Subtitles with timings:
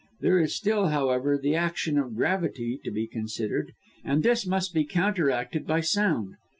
[0.19, 3.73] There is still, however, the action of gravity to be considered,
[4.03, 6.37] and this must be counteracted by sound.